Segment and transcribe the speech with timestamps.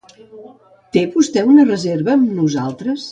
[0.97, 3.07] Té vostè una reserva amb nosaltres?